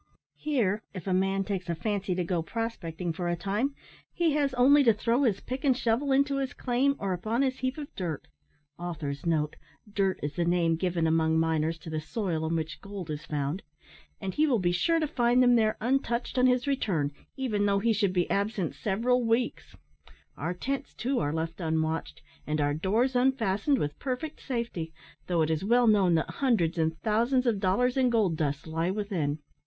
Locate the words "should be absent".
17.93-18.73